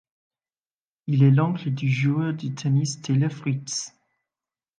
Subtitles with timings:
[1.05, 3.93] Il est l'oncle du joueur de tennis Taylor Fritz.